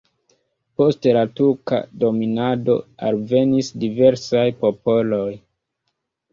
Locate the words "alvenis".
3.11-3.71